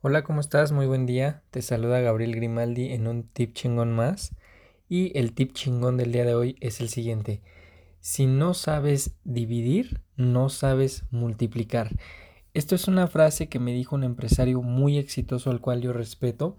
Hola, 0.00 0.22
¿cómo 0.22 0.40
estás? 0.40 0.70
Muy 0.70 0.86
buen 0.86 1.06
día. 1.06 1.42
Te 1.50 1.60
saluda 1.60 1.98
Gabriel 1.98 2.36
Grimaldi 2.36 2.92
en 2.92 3.08
un 3.08 3.24
tip 3.24 3.52
chingón 3.52 3.92
más. 3.92 4.30
Y 4.88 5.10
el 5.18 5.32
tip 5.32 5.54
chingón 5.54 5.96
del 5.96 6.12
día 6.12 6.24
de 6.24 6.36
hoy 6.36 6.56
es 6.60 6.80
el 6.80 6.88
siguiente. 6.88 7.42
Si 7.98 8.28
no 8.28 8.54
sabes 8.54 9.16
dividir, 9.24 10.00
no 10.14 10.50
sabes 10.50 11.02
multiplicar. 11.10 11.90
Esto 12.54 12.76
es 12.76 12.86
una 12.86 13.08
frase 13.08 13.48
que 13.48 13.58
me 13.58 13.72
dijo 13.72 13.96
un 13.96 14.04
empresario 14.04 14.62
muy 14.62 14.98
exitoso 14.98 15.50
al 15.50 15.60
cual 15.60 15.80
yo 15.80 15.92
respeto 15.92 16.58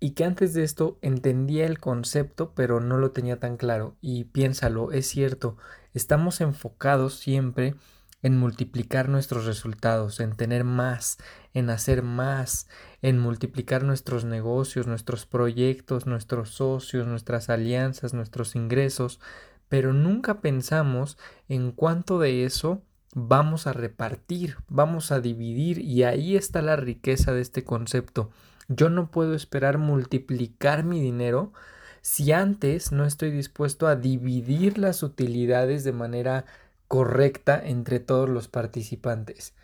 y 0.00 0.10
que 0.10 0.24
antes 0.24 0.52
de 0.52 0.64
esto 0.64 0.98
entendía 1.02 1.66
el 1.66 1.78
concepto 1.78 2.52
pero 2.52 2.80
no 2.80 2.96
lo 2.96 3.12
tenía 3.12 3.38
tan 3.38 3.58
claro. 3.58 3.94
Y 4.00 4.24
piénsalo, 4.24 4.90
es 4.90 5.06
cierto, 5.06 5.56
estamos 5.94 6.40
enfocados 6.40 7.14
siempre 7.14 7.76
en 8.22 8.38
multiplicar 8.38 9.08
nuestros 9.08 9.44
resultados, 9.46 10.20
en 10.20 10.36
tener 10.36 10.64
más, 10.64 11.18
en 11.54 11.70
hacer 11.70 12.02
más, 12.02 12.68
en 13.02 13.18
multiplicar 13.18 13.82
nuestros 13.82 14.24
negocios, 14.24 14.86
nuestros 14.86 15.26
proyectos, 15.26 16.06
nuestros 16.06 16.50
socios, 16.50 17.06
nuestras 17.06 17.50
alianzas, 17.50 18.14
nuestros 18.14 18.54
ingresos, 18.54 19.20
pero 19.68 19.92
nunca 19.92 20.40
pensamos 20.40 21.18
en 21.48 21.72
cuánto 21.72 22.18
de 22.18 22.44
eso 22.44 22.82
vamos 23.14 23.66
a 23.66 23.72
repartir, 23.72 24.56
vamos 24.68 25.12
a 25.12 25.20
dividir 25.20 25.78
y 25.78 26.04
ahí 26.04 26.36
está 26.36 26.62
la 26.62 26.76
riqueza 26.76 27.32
de 27.32 27.42
este 27.42 27.64
concepto. 27.64 28.30
Yo 28.68 28.88
no 28.88 29.10
puedo 29.10 29.34
esperar 29.34 29.78
multiplicar 29.78 30.84
mi 30.84 31.00
dinero 31.00 31.52
si 32.00 32.32
antes 32.32 32.90
no 32.92 33.04
estoy 33.04 33.30
dispuesto 33.30 33.86
a 33.86 33.96
dividir 33.96 34.78
las 34.78 35.02
utilidades 35.02 35.84
de 35.84 35.92
manera 35.92 36.46
correcta 36.92 37.58
entre 37.64 38.00
todos 38.00 38.28
los 38.28 38.48
participantes. 38.48 39.54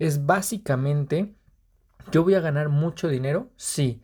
Es 0.00 0.26
básicamente, 0.26 1.32
yo 2.10 2.24
voy 2.24 2.34
a 2.34 2.40
ganar 2.40 2.70
mucho 2.70 3.06
dinero, 3.06 3.50
sí, 3.54 4.02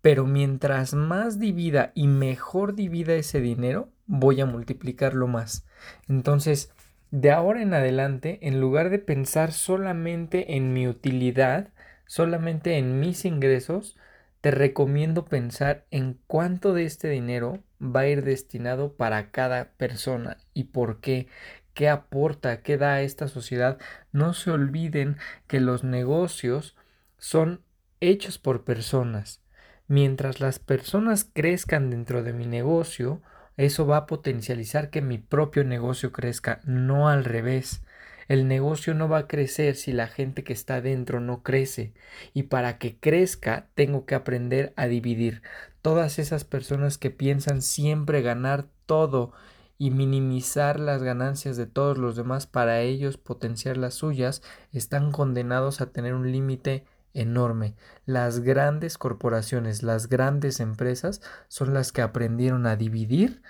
pero 0.00 0.24
mientras 0.24 0.94
más 0.94 1.38
divida 1.38 1.92
y 1.94 2.06
mejor 2.06 2.74
divida 2.74 3.12
ese 3.12 3.42
dinero, 3.42 3.90
voy 4.06 4.40
a 4.40 4.46
multiplicarlo 4.46 5.26
más. 5.26 5.66
Entonces, 6.08 6.72
de 7.10 7.32
ahora 7.32 7.60
en 7.60 7.74
adelante, 7.74 8.38
en 8.40 8.62
lugar 8.62 8.88
de 8.88 8.98
pensar 8.98 9.52
solamente 9.52 10.56
en 10.56 10.72
mi 10.72 10.88
utilidad, 10.88 11.68
solamente 12.06 12.78
en 12.78 12.98
mis 12.98 13.26
ingresos, 13.26 13.98
te 14.40 14.50
recomiendo 14.50 15.26
pensar 15.26 15.84
en 15.90 16.18
cuánto 16.26 16.72
de 16.72 16.84
este 16.84 17.10
dinero 17.10 17.58
va 17.82 18.00
a 18.00 18.08
ir 18.08 18.24
destinado 18.24 18.94
para 18.94 19.30
cada 19.30 19.72
persona 19.72 20.38
y 20.54 20.64
por 20.64 21.00
qué 21.00 21.28
qué 21.74 21.88
aporta, 21.88 22.62
qué 22.62 22.76
da 22.76 22.94
a 22.94 23.02
esta 23.02 23.28
sociedad. 23.28 23.78
No 24.12 24.34
se 24.34 24.50
olviden 24.50 25.16
que 25.46 25.60
los 25.60 25.84
negocios 25.84 26.76
son 27.18 27.62
hechos 28.00 28.38
por 28.38 28.64
personas. 28.64 29.40
Mientras 29.86 30.40
las 30.40 30.58
personas 30.58 31.24
crezcan 31.24 31.90
dentro 31.90 32.22
de 32.22 32.32
mi 32.32 32.46
negocio, 32.46 33.22
eso 33.56 33.86
va 33.86 33.98
a 33.98 34.06
potencializar 34.06 34.90
que 34.90 35.02
mi 35.02 35.18
propio 35.18 35.64
negocio 35.64 36.12
crezca, 36.12 36.60
no 36.64 37.08
al 37.08 37.24
revés. 37.24 37.82
El 38.28 38.46
negocio 38.46 38.94
no 38.94 39.08
va 39.08 39.18
a 39.18 39.26
crecer 39.26 39.74
si 39.74 39.92
la 39.92 40.06
gente 40.06 40.44
que 40.44 40.52
está 40.52 40.80
dentro 40.80 41.18
no 41.18 41.42
crece. 41.42 41.92
Y 42.32 42.44
para 42.44 42.78
que 42.78 42.96
crezca 42.96 43.66
tengo 43.74 44.06
que 44.06 44.14
aprender 44.14 44.72
a 44.76 44.86
dividir. 44.86 45.42
Todas 45.82 46.20
esas 46.20 46.44
personas 46.44 46.96
que 46.96 47.10
piensan 47.10 47.60
siempre 47.60 48.22
ganar 48.22 48.66
todo 48.86 49.32
y 49.80 49.90
minimizar 49.90 50.78
las 50.78 51.02
ganancias 51.02 51.56
de 51.56 51.64
todos 51.64 51.96
los 51.96 52.14
demás 52.14 52.46
para 52.46 52.82
ellos 52.82 53.16
potenciar 53.16 53.78
las 53.78 53.94
suyas, 53.94 54.42
están 54.72 55.10
condenados 55.10 55.80
a 55.80 55.90
tener 55.90 56.12
un 56.12 56.30
límite 56.30 56.84
enorme. 57.14 57.76
Las 58.04 58.40
grandes 58.40 58.98
corporaciones, 58.98 59.82
las 59.82 60.10
grandes 60.10 60.60
empresas 60.60 61.22
son 61.48 61.72
las 61.72 61.92
que 61.92 62.02
aprendieron 62.02 62.66
a 62.66 62.76
dividir 62.76 63.40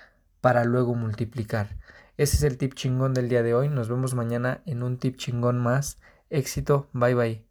para 0.40 0.64
luego 0.64 0.94
multiplicar. 0.94 1.76
Ese 2.16 2.36
es 2.36 2.44
el 2.44 2.58
tip 2.58 2.74
chingón 2.74 3.12
del 3.12 3.28
día 3.28 3.42
de 3.42 3.54
hoy. 3.54 3.68
Nos 3.68 3.88
vemos 3.88 4.14
mañana 4.14 4.62
en 4.66 4.84
un 4.84 4.98
tip 4.98 5.16
chingón 5.16 5.58
más. 5.58 5.98
Éxito. 6.28 6.90
Bye 6.92 7.14
bye. 7.16 7.49